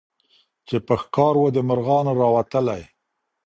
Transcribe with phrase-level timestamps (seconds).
[0.67, 2.81] چي په ښکار و د مرغانو راوتلی